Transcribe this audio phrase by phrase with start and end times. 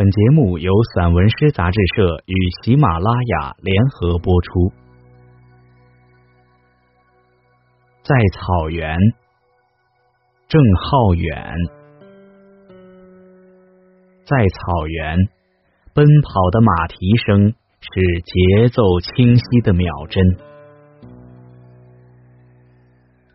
[0.00, 4.72] 本节目由散文诗杂志社与喜马拉雅联合播出。
[8.02, 8.96] 在草原，
[10.48, 11.54] 郑浩远。
[14.24, 15.18] 在草原，
[15.92, 16.96] 奔跑的马蹄
[17.26, 20.24] 声是节奏清晰的秒针。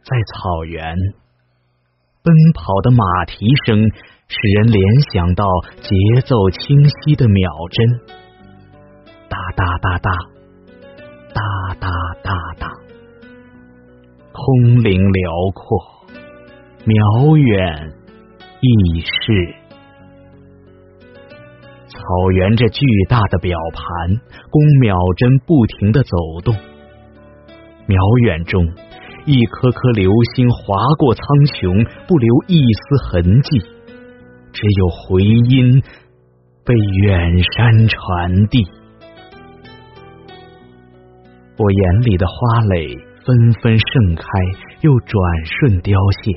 [0.02, 0.96] 在草原，
[2.24, 3.88] 奔跑的马蹄声。
[4.28, 4.84] 使人联
[5.14, 5.46] 想到
[5.82, 8.00] 节奏清晰的秒针，
[9.30, 10.12] 哒哒哒哒，
[11.31, 11.41] 哒
[11.80, 11.90] 哒
[12.23, 12.72] 哒哒，
[14.31, 15.77] 空灵辽阔，
[16.88, 17.94] 渺远
[18.62, 19.53] 易逝。
[21.88, 24.20] 草原这巨大的表盘，
[24.50, 26.55] 供秒针不停的走动。
[27.88, 28.66] 渺远中，
[29.26, 33.75] 一颗颗流星划过苍穹，不留一丝痕迹。
[34.55, 35.84] 只有回音
[36.64, 36.73] 被
[37.04, 38.66] 远山传递，
[41.58, 42.95] 我眼里的花蕾
[43.26, 44.23] 纷纷盛开，
[44.80, 46.31] 又转瞬凋谢。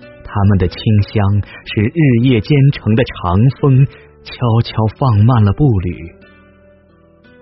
[0.00, 3.84] 它们的清香是日夜兼程的长风
[4.24, 4.32] 悄
[4.64, 5.92] 悄放慢了步履，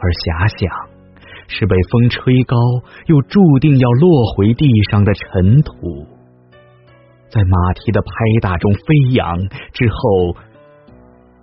[0.00, 0.68] 而遐想
[1.46, 2.56] 是被风吹高
[3.06, 6.17] 又注定要落回地上的尘土。
[7.30, 8.08] 在马蹄的拍
[8.40, 9.38] 打中飞扬
[9.72, 10.36] 之后，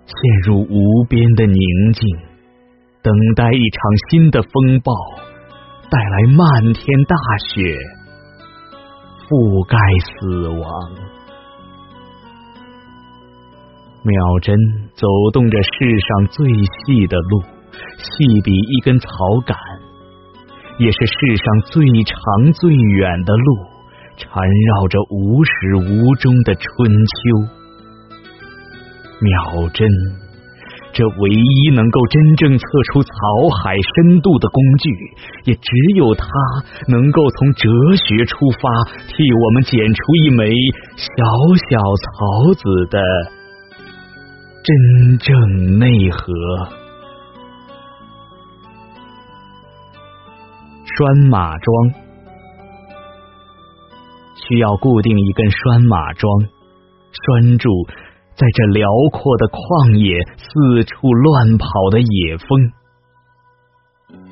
[0.06, 2.16] 陷入无边的宁静，
[3.02, 4.92] 等待一场新的风暴，
[5.90, 7.76] 带来漫天大雪，
[9.28, 10.62] 覆盖死亡。
[14.02, 14.56] 秒针
[14.94, 17.42] 走动着世上最细的路，
[17.98, 19.08] 细比一根草
[19.44, 19.56] 杆，
[20.78, 23.75] 也是世上最长最远的路。
[24.16, 26.64] 缠绕着无始无终的春
[27.06, 27.12] 秋，
[29.20, 29.86] 秒针，
[30.92, 33.10] 这唯一能够真正测出草
[33.62, 34.90] 海深度的工具，
[35.44, 36.26] 也只有它
[36.88, 38.70] 能够从哲学出发，
[39.06, 40.50] 替我们剪出一枚
[40.96, 41.06] 小
[41.68, 42.98] 小草籽的
[44.64, 46.22] 真正内核。
[50.96, 52.05] 拴马桩。
[54.36, 56.30] 需要固定一根拴马桩，
[57.10, 57.70] 拴住
[58.34, 62.70] 在这辽阔的旷野四处乱跑的野蜂；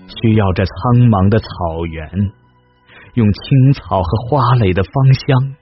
[0.07, 2.05] 需要这苍茫的草原，
[3.15, 5.57] 用青草和花蕾的芳香，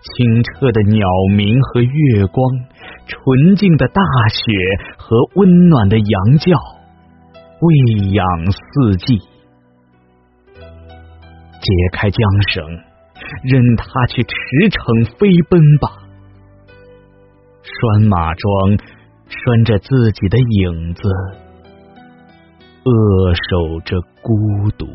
[0.00, 1.02] 清澈的鸟
[1.34, 2.38] 鸣和月光，
[3.08, 4.00] 纯净的大
[4.30, 4.52] 雪
[4.96, 6.54] 和温暖的羊叫，
[7.60, 7.74] 喂
[8.14, 9.18] 养四季。
[11.62, 12.91] 解开缰绳。
[13.42, 14.30] 任他去驰
[14.70, 15.88] 骋飞奔吧，
[17.62, 18.78] 拴马桩
[19.28, 21.02] 拴着自己的影子，
[22.84, 24.86] 扼守着孤独。